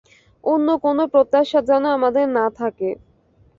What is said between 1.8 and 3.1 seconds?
আমাদের না থাকে।